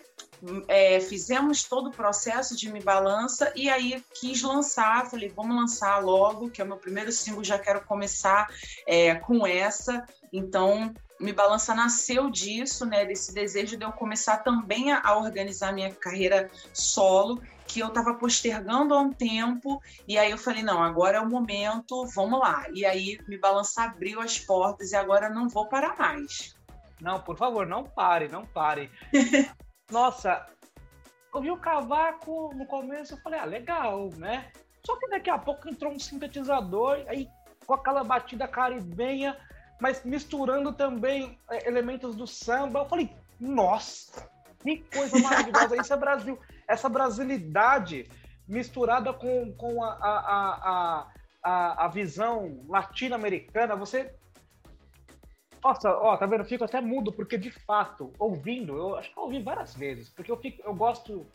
[0.67, 5.97] é, fizemos todo o processo de Me Balança e aí quis lançar, falei, vamos lançar
[5.97, 8.47] logo, que é o meu primeiro single, já quero começar
[8.85, 10.05] é, com essa.
[10.31, 15.73] Então, Me Balança nasceu disso, né, desse desejo de eu começar também a, a organizar
[15.73, 20.83] minha carreira solo, que eu estava postergando há um tempo, e aí eu falei, não,
[20.83, 22.67] agora é o momento, vamos lá.
[22.75, 26.55] E aí Me Balança abriu as portas e agora não vou parar mais.
[27.01, 28.91] Não, por favor, não pare, não pare.
[29.91, 30.45] Nossa,
[31.33, 34.51] eu vi o cavaco no começo, eu falei, ah, legal, né?
[34.85, 37.27] Só que daqui a pouco entrou um sintetizador, aí
[37.65, 39.37] com aquela batida caribenha,
[39.79, 42.79] mas misturando também é, elementos do samba.
[42.79, 44.29] Eu falei, nossa,
[44.61, 46.39] que coisa maravilhosa, isso é Brasil.
[46.67, 48.09] Essa brasilidade
[48.47, 51.07] misturada com, com a, a,
[51.43, 54.15] a, a, visão latino-americana, você
[55.63, 56.41] nossa, ó, tá vendo?
[56.41, 60.09] Eu fico até mudo, porque de fato, ouvindo, eu acho que eu ouvi várias vezes,
[60.09, 61.25] porque eu fico, eu gosto,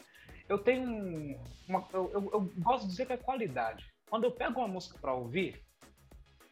[0.48, 3.84] eu tenho uma, eu, eu, eu gosto de dizer que é qualidade.
[4.08, 5.60] Quando eu pego uma música para ouvir,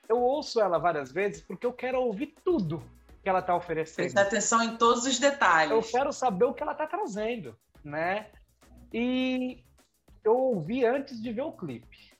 [0.08, 2.82] eu ouço ela várias vezes porque eu quero ouvir tudo
[3.22, 3.96] que ela tá oferecendo.
[3.96, 5.70] Presta atenção em todos os detalhes.
[5.70, 8.30] Eu quero saber o que ela tá trazendo, né?
[8.92, 9.62] E
[10.24, 12.10] eu ouvi antes de ver o clipe.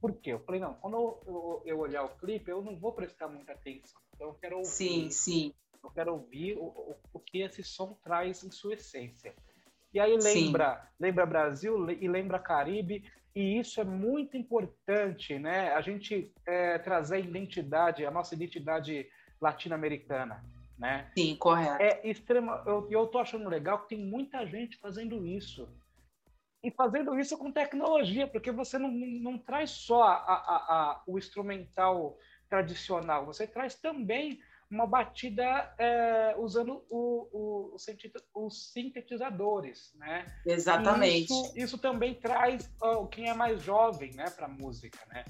[0.00, 0.32] Por quê?
[0.32, 3.52] Eu falei, não, quando eu, eu, eu olhar o clipe, eu não vou prestar muita
[3.52, 4.00] atenção.
[4.16, 5.54] Então eu quero ouvir, sim, sim.
[5.82, 9.32] Eu quero ouvir o, o, o que esse som traz em sua essência.
[9.94, 10.88] E aí lembra, sim.
[10.98, 15.72] lembra Brasil e lembra Caribe, e isso é muito importante, né?
[15.74, 19.06] A gente é, trazer a identidade, a nossa identidade
[19.40, 20.42] latino-americana,
[20.78, 21.10] né?
[21.16, 21.82] Sim, correto.
[21.82, 22.62] É extrema.
[22.66, 25.68] Eu, eu tô achando legal que tem muita gente fazendo isso.
[26.64, 31.18] E fazendo isso com tecnologia, porque você não, não traz só a, a, a, o
[31.18, 32.18] instrumental
[32.48, 37.76] tradicional, você traz também uma batida é, usando o, o,
[38.34, 40.26] o, os sintetizadores, né?
[40.44, 41.32] Exatamente.
[41.32, 45.24] Isso, isso, também traz uh, quem é mais jovem, né, para música, né?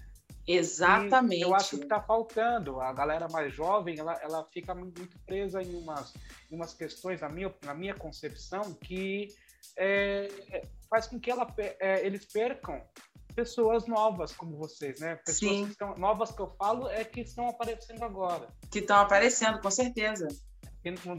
[0.49, 1.41] Exatamente.
[1.41, 2.81] E eu acho que está faltando.
[2.81, 6.15] A galera mais jovem, ela, ela fica muito presa em umas,
[6.51, 9.29] em umas questões, na minha, na minha concepção, que
[9.77, 10.29] é,
[10.89, 12.81] faz com que ela, é, eles percam
[13.37, 15.16] pessoas novas como vocês, né?
[15.16, 15.64] Pessoas Sim.
[15.66, 18.49] que estão, novas que eu falo é que estão aparecendo agora.
[18.70, 20.27] Que estão aparecendo, com certeza.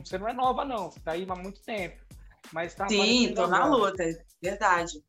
[0.03, 0.89] Você não é nova, não.
[0.89, 2.03] Você está aí há muito tempo.
[2.51, 3.59] Mas tá Sim, tô agora.
[3.59, 4.03] na luta,
[4.41, 5.03] verdade.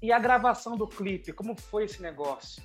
[0.00, 2.62] E a gravação do clipe, como foi esse negócio?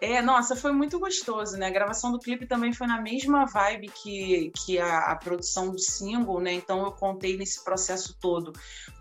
[0.00, 1.66] É, nossa, foi muito gostoso, né?
[1.66, 5.78] A gravação do clipe também foi na mesma vibe que, que a, a, produção do
[5.78, 6.52] single, né?
[6.52, 8.52] Então eu contei nesse processo todo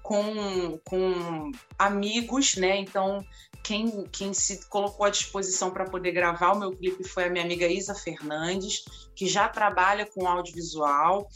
[0.02, 2.78] com, com amigos, né?
[2.78, 3.26] Então
[3.64, 7.46] quem, quem se colocou à disposição para poder gravar o meu clipe foi a minha
[7.46, 8.84] amiga Isa Fernandes,
[9.16, 11.28] que já trabalha com audiovisual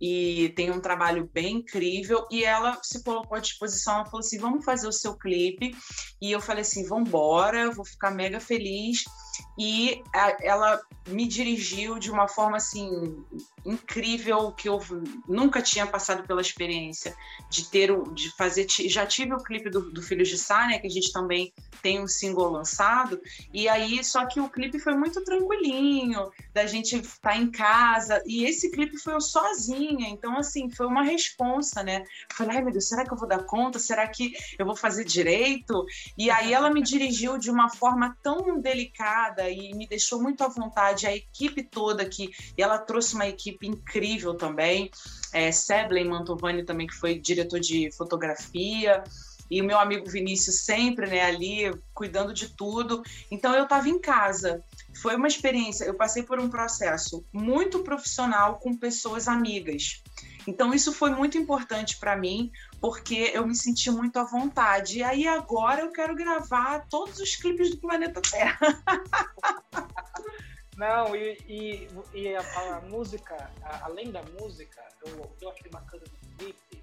[0.00, 2.26] e tem um trabalho bem incrível.
[2.30, 5.76] E ela se colocou à disposição, ela falou assim: vamos fazer o seu clipe.
[6.20, 9.04] E eu falei assim: vamos embora, vou ficar mega feliz.
[9.58, 12.88] e a, ela me dirigiu de uma forma assim
[13.64, 14.80] incrível que eu
[15.28, 17.14] nunca tinha passado pela experiência
[17.50, 20.78] de ter o de fazer já tive o clipe do, do Filhos de Sá, né,
[20.78, 23.20] que a gente também tem um single lançado
[23.52, 28.22] e aí só que o clipe foi muito tranquilinho da gente estar tá em casa
[28.26, 32.72] e esse clipe foi eu sozinha então assim foi uma responsa né falei ai meu
[32.72, 33.78] Deus será que eu vou dar conta?
[33.78, 35.84] Será que eu vou fazer direito?
[36.16, 40.48] E aí ela me dirigiu de uma forma tão delicada e me deixou muito à
[40.48, 44.90] vontade a equipe toda aqui e ela trouxe uma equipe equipe incrível também.
[45.32, 49.04] É, Seblen Mantovani também, que foi diretor de fotografia.
[49.50, 53.02] E o meu amigo Vinícius sempre né, ali, cuidando de tudo.
[53.30, 54.64] Então eu estava em casa.
[55.02, 55.84] Foi uma experiência.
[55.84, 60.02] Eu passei por um processo muito profissional com pessoas amigas.
[60.46, 64.98] Então isso foi muito importante para mim, porque eu me senti muito à vontade.
[64.98, 68.58] E aí agora eu quero gravar todos os clipes do planeta Terra.
[70.82, 76.02] Não, e, e, e a, a, música, a, além da música, eu, eu achei bacana
[76.02, 76.82] do clipe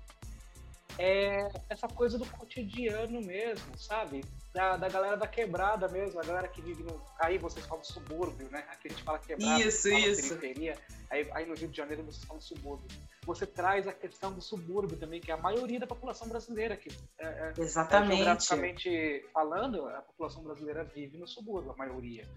[0.99, 4.21] é essa coisa do cotidiano mesmo, sabe?
[4.53, 7.01] Da, da galera da quebrada mesmo, a galera que vive no.
[7.17, 8.65] Aí vocês falam subúrbio, né?
[8.69, 10.38] Aqui a gente fala quebrada, isso, fala isso.
[10.38, 10.77] periferia.
[11.09, 12.88] Aí, aí no Rio de Janeiro vocês falam subúrbio.
[13.25, 16.89] Você traz a questão do subúrbio também, que é a maioria da população brasileira aqui.
[17.17, 18.13] É, é, Exatamente.
[18.13, 22.27] É, geograficamente falando, a população brasileira vive no subúrbio, a maioria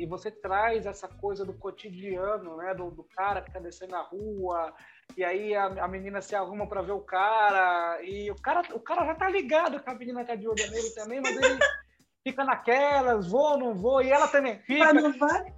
[0.00, 4.00] e você traz essa coisa do cotidiano, né, do, do cara que está descendo na
[4.00, 4.72] rua,
[5.14, 8.80] e aí a, a menina se arruma para ver o cara, e o cara, o
[8.80, 11.58] cara já tá ligado que a menina tá de olho nele também, mas ele
[12.26, 14.90] fica naquelas, vou, não vou, e ela também fica.
[14.90, 15.52] Mas não vai?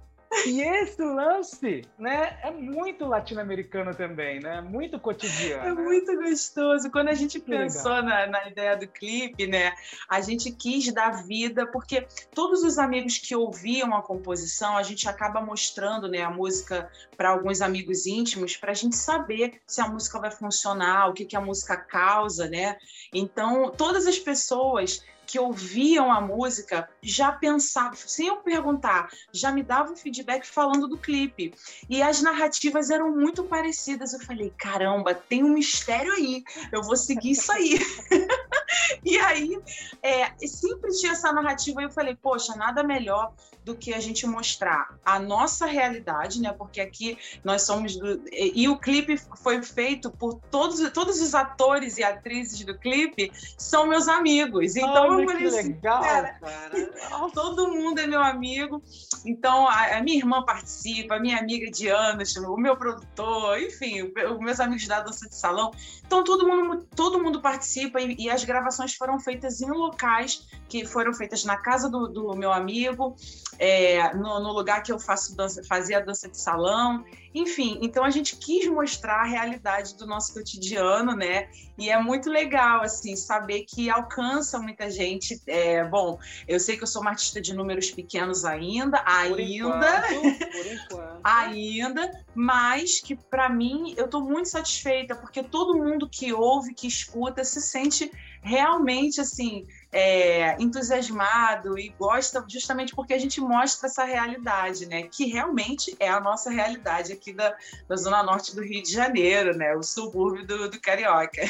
[0.45, 4.61] E esse lance, né, é muito latino-americano também, né?
[4.61, 5.63] Muito cotidiano.
[5.63, 6.89] É muito gostoso.
[6.91, 9.73] Quando a gente pensou na, na, ideia do clipe, né,
[10.09, 15.07] a gente quis dar vida, porque todos os amigos que ouviam a composição, a gente
[15.07, 19.87] acaba mostrando, né, a música para alguns amigos íntimos, para a gente saber se a
[19.87, 22.77] música vai funcionar, o que, que a música causa, né?
[23.13, 29.63] Então, todas as pessoas que ouviam a música já pensavam, sem eu perguntar, já me
[29.63, 31.55] davam feedback falando do clipe.
[31.89, 34.13] E as narrativas eram muito parecidas.
[34.13, 37.79] Eu falei, caramba, tem um mistério aí, eu vou seguir isso aí.
[39.03, 39.59] e aí,
[40.01, 43.33] é, sempre tinha essa narrativa e eu falei, poxa, nada melhor
[43.63, 46.51] do que a gente mostrar a nossa realidade, né?
[46.51, 48.21] Porque aqui nós somos do...
[48.31, 53.87] e o clipe foi feito por todos todos os atores e atrizes do clipe são
[53.87, 54.75] meus amigos.
[54.75, 57.29] Então eu falei assim, legal, cara, cara.
[57.33, 58.83] todo mundo é meu amigo.
[59.25, 64.39] Então a, a, minha irmã participa, a minha amiga Diana, o meu produtor, enfim, os
[64.39, 65.71] meus amigos da dança de salão.
[66.05, 68.62] Então todo mundo todo mundo participa e, e as gravações
[68.97, 73.15] foram feitas em locais que foram feitas na casa do, do meu amigo
[73.59, 77.79] é, no, no, lugar que eu faço dança, fazia dança de salão, enfim.
[77.81, 81.49] Então a gente quis mostrar a realidade do nosso cotidiano, né?
[81.77, 85.41] E é muito legal assim saber que alcança muita gente.
[85.47, 89.41] É, bom, eu sei que eu sou uma artista de números pequenos ainda, por ainda,
[89.41, 91.19] enquanto, por enquanto.
[91.23, 96.87] ainda, mas que para mim eu estou muito satisfeita porque todo mundo que ouve, que
[96.87, 98.11] escuta, se sente
[98.43, 105.03] realmente assim é, entusiasmado e gosta justamente porque a gente mostra essa realidade, né?
[105.03, 107.55] Que realmente é a nossa realidade aqui da,
[107.87, 109.75] da zona norte do Rio de Janeiro, né?
[109.75, 111.41] O subúrbio do, do Carioca.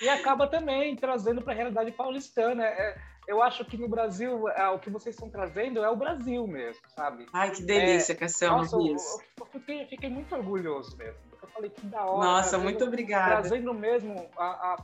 [0.00, 2.64] E acaba também trazendo para a realidade paulistana.
[2.64, 6.46] É, eu acho que no Brasil, é, o que vocês estão trazendo é o Brasil
[6.46, 7.26] mesmo, sabe?
[7.32, 8.58] Ai, que delícia, é, Cassiano.
[8.58, 8.96] Nossa, eu,
[9.40, 11.27] eu, fiquei, fiquei muito orgulhoso mesmo.
[11.58, 12.24] Falei que da hora.
[12.24, 13.40] Nossa, trazendo, muito obrigada.
[13.40, 14.76] Trazendo mesmo a, a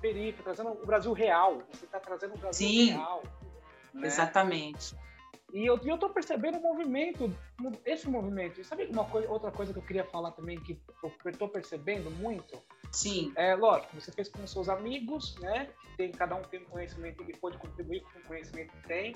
[0.43, 1.63] trazendo o Brasil real.
[1.73, 3.23] Você está trazendo o Brasil Sim, real.
[3.93, 4.09] Né?
[4.09, 4.97] Exatamente.
[5.53, 7.33] E eu, tô percebendo o movimento,
[7.87, 8.61] esse movimento.
[8.61, 12.11] E sabe uma coisa, outra coisa que eu queria falar também, que eu estou percebendo
[12.11, 12.61] muito?
[12.91, 13.33] Sim.
[13.37, 15.69] É, lógico, você fez com seus amigos, né?
[15.97, 19.15] Tem, cada um tem um conhecimento e pode contribuir com o conhecimento que tem.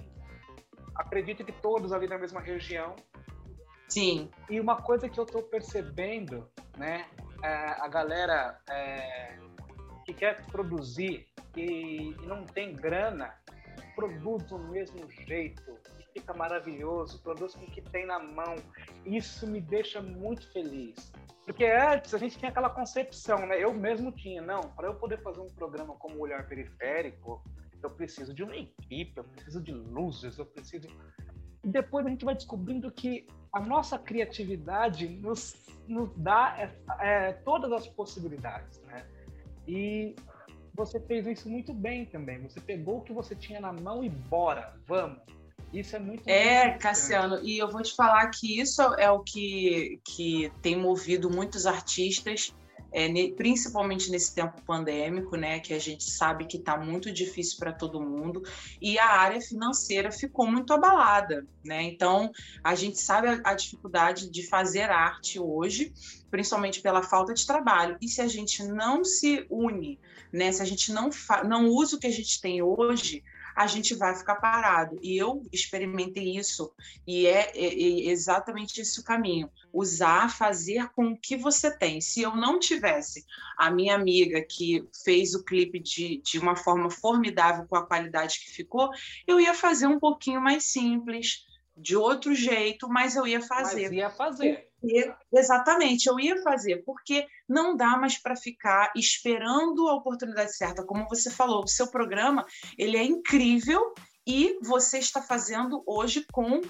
[0.94, 2.94] Acredito que todos ali na mesma região.
[3.88, 4.30] Sim.
[4.48, 7.08] E uma coisa que eu estou percebendo, né?
[7.42, 9.38] É, a galera é,
[10.04, 13.34] que quer produzir e, e não tem grana,
[13.94, 15.78] produz do mesmo jeito,
[16.12, 18.56] fica maravilhoso, produz com o que tem na mão.
[19.04, 21.12] Isso me deixa muito feliz.
[21.44, 23.62] Porque antes a gente tinha aquela concepção, né?
[23.62, 27.42] Eu mesmo tinha, não, para eu poder fazer um programa como Olhar Periférico,
[27.82, 30.88] eu preciso de uma equipe, eu preciso de luzes, eu preciso.
[31.68, 35.54] E depois a gente vai descobrindo que a nossa criatividade nos,
[35.86, 39.06] nos dá é, é, todas as possibilidades, né?
[39.66, 40.16] E
[40.74, 42.40] você fez isso muito bem também.
[42.40, 45.18] Você pegou o que você tinha na mão e bora, vamos.
[45.70, 50.00] Isso é muito É, Cassiano, e eu vou te falar que isso é o que,
[50.02, 52.54] que tem movido muitos artistas
[52.90, 57.72] é, principalmente nesse tempo pandêmico, né, que a gente sabe que está muito difícil para
[57.72, 58.42] todo mundo,
[58.80, 61.82] e a área financeira ficou muito abalada, né?
[61.82, 62.30] Então
[62.62, 65.92] a gente sabe a, a dificuldade de fazer arte hoje,
[66.30, 67.96] principalmente pela falta de trabalho.
[68.00, 69.98] E se a gente não se une,
[70.32, 71.10] né, se a gente não
[71.46, 73.22] não usa o que a gente tem hoje,
[73.58, 74.96] a gente vai ficar parado.
[75.02, 76.72] E eu experimentei isso,
[77.04, 79.50] e é, é, é exatamente esse o caminho.
[79.72, 82.00] Usar, fazer com o que você tem.
[82.00, 86.88] Se eu não tivesse a minha amiga que fez o clipe de, de uma forma
[86.88, 88.90] formidável com a qualidade que ficou,
[89.26, 91.44] eu ia fazer um pouquinho mais simples,
[91.76, 93.82] de outro jeito, mas eu ia fazer.
[93.82, 94.67] Mas ia fazer.
[95.32, 100.84] Exatamente, eu ia fazer, porque não dá mais para ficar esperando a oportunidade certa.
[100.84, 103.92] Como você falou, o seu programa ele é incrível
[104.26, 106.60] e você está fazendo hoje com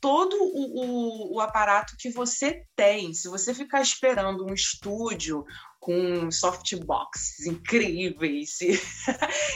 [0.00, 3.14] todo o, o, o, aparato que você tem.
[3.14, 5.46] Se você ficar esperando um estúdio
[5.80, 8.78] com softboxes incríveis e,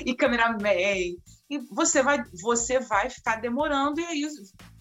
[0.06, 0.72] e cameraman
[1.50, 4.28] e você vai você vai ficar demorando e aí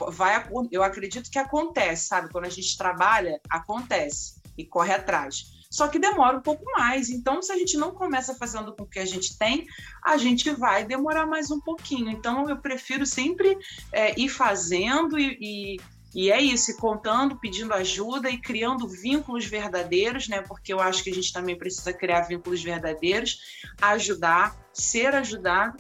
[0.10, 2.32] vai eu acredito que acontece sabe?
[2.32, 5.56] Quando a gente trabalha acontece e corre atrás.
[5.70, 7.10] Só que demora um pouco mais.
[7.10, 9.66] Então se a gente não começa fazendo com o que a gente tem
[10.04, 12.10] a gente vai demorar mais um pouquinho.
[12.10, 13.58] Então eu prefiro sempre
[13.92, 20.28] é, ir fazendo e, e e é isso, contando, pedindo ajuda e criando vínculos verdadeiros,
[20.28, 20.42] né?
[20.42, 23.40] Porque eu acho que a gente também precisa criar vínculos verdadeiros,
[23.80, 25.78] ajudar, ser ajudado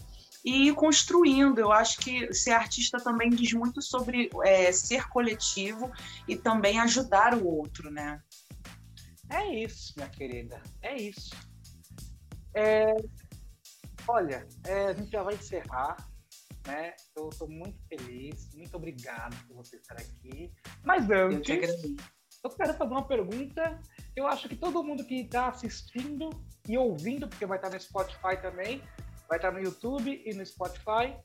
[0.48, 1.60] e ir construindo.
[1.60, 5.92] Eu acho que ser artista também diz muito sobre é, ser coletivo
[6.26, 8.22] e também ajudar o outro, né?
[9.30, 11.36] É isso, minha querida, é isso.
[12.54, 12.96] É,
[14.08, 15.98] olha, é, a gente já vai encerrar,
[16.66, 16.94] né?
[17.14, 20.50] Eu estou muito feliz, muito obrigado por você estar aqui.
[20.82, 21.96] Mas antes, eu,
[22.46, 23.82] eu quero fazer uma pergunta.
[24.16, 26.30] Eu acho que todo mundo que está assistindo
[26.70, 28.82] e ouvindo, porque vai estar no Spotify também,
[29.28, 31.16] vai estar no YouTube e no Spotify.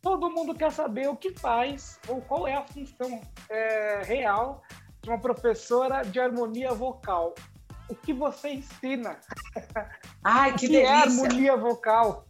[0.00, 4.62] Todo mundo quer saber o que faz ou qual é a função é, real
[5.00, 7.34] de uma professora de harmonia vocal.
[7.88, 9.18] O que você ensina?
[10.24, 10.88] Ai, que, que delícia!
[10.88, 12.26] é harmonia vocal?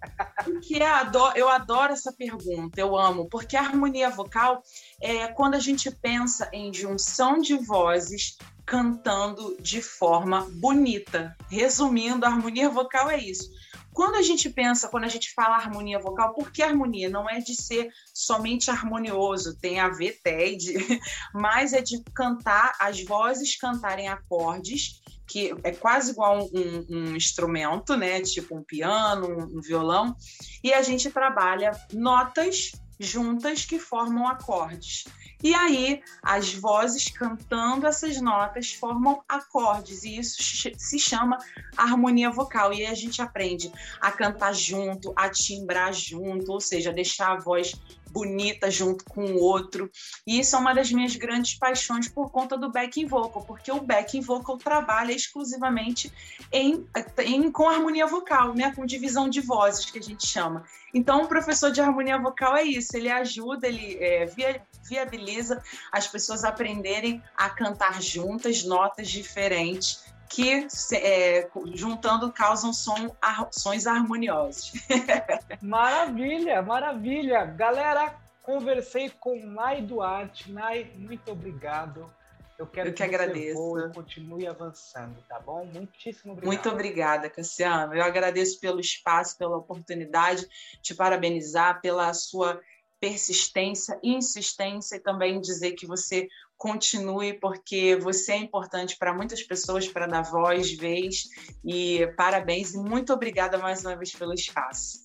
[0.47, 0.91] O que é?
[1.37, 4.63] Eu adoro essa pergunta, eu amo, porque a harmonia vocal
[5.01, 8.37] é quando a gente pensa em junção de vozes
[8.67, 11.37] cantando de forma bonita.
[11.49, 13.51] Resumindo, a harmonia vocal é isso
[13.93, 17.11] quando a gente pensa, quando a gente fala harmonia vocal, por que harmonia?
[17.11, 20.75] Não é de ser somente harmonioso, tem a ver TED,
[21.35, 27.97] mas é de cantar, as vozes cantarem acordes, que é quase igual um, um instrumento,
[27.97, 28.21] né?
[28.21, 30.17] Tipo um piano, um, um violão,
[30.63, 32.73] e a gente trabalha notas
[33.03, 35.05] juntas que formam acordes.
[35.43, 41.37] E aí, as vozes cantando essas notas formam acordes, e isso se chama
[41.77, 42.73] harmonia vocal.
[42.73, 47.41] E aí a gente aprende a cantar junto, a timbrar junto, ou seja, deixar a
[47.41, 47.75] voz
[48.13, 49.91] bonita junto com o outro.
[50.27, 53.81] E isso é uma das minhas grandes paixões por conta do backing vocal, porque o
[53.81, 56.13] backing vocal trabalha exclusivamente
[56.53, 56.87] em,
[57.25, 60.65] em com harmonia vocal, né, com divisão de vozes que a gente chama.
[60.95, 66.07] Então, o professor de harmonia vocal é isso, ele ajuda, ele é, via, viabiliza as
[66.07, 73.15] pessoas aprenderem a cantar juntas notas diferentes que é, juntando causam som,
[73.51, 74.73] sons harmoniosos.
[75.61, 77.45] maravilha, maravilha.
[77.45, 80.51] Galera, conversei com Nai Duarte.
[80.51, 82.11] Nai, muito obrigado.
[82.59, 83.55] Eu quero Eu que, que agradeço.
[83.55, 85.67] Voe, continue avançando, tá bom?
[85.67, 86.51] Muitíssimo obrigado.
[86.51, 87.95] Muito obrigada, Cassiano.
[87.95, 90.49] Eu agradeço pelo espaço, pela oportunidade,
[90.81, 92.59] te parabenizar pela sua
[92.99, 96.27] persistência, insistência e também dizer que você
[96.63, 101.29] continue, porque você é importante para muitas pessoas, para dar voz, vez,
[101.65, 105.03] e parabéns e muito obrigada mais uma vez pelo espaço.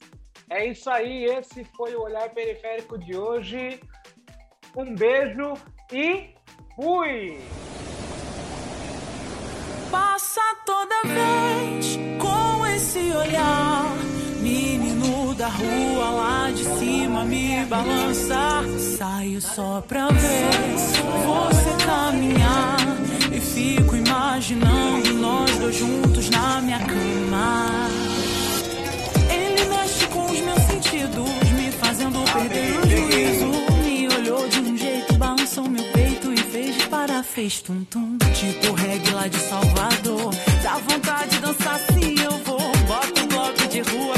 [0.52, 3.80] É isso aí, esse foi o Olhar Periférico de hoje.
[4.76, 5.56] Um beijo
[5.92, 6.30] e
[6.76, 7.40] fui!
[9.90, 13.87] Passa toda vez com esse olhar,
[16.12, 18.64] lá de cima me balança.
[18.98, 20.78] Saio só pra ver
[21.26, 22.78] você caminhar
[23.32, 27.90] e fico imaginando nós dois juntos na minha cama.
[29.30, 33.52] Ele mexe com os meus sentidos, me fazendo perder o juízo.
[33.84, 38.18] Me olhou de um jeito, balançou meu peito e fez para fez tum tum.
[38.34, 40.34] Tipo reggae lá de Salvador.
[40.64, 42.58] Dá vontade de dançar assim eu vou.
[42.88, 44.16] Bota um bloco de rua,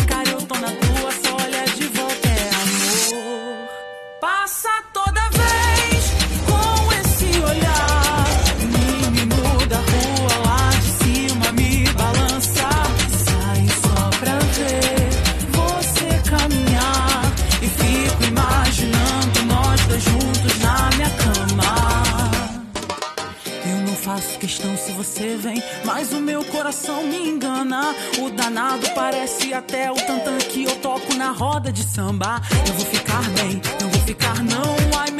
[25.19, 27.93] você vem, mas o meu coração me engana.
[28.19, 32.41] O danado parece até o tantan que eu toco na roda de samba.
[32.65, 34.77] Eu vou ficar bem, não vou ficar não.
[34.97, 35.11] Ai,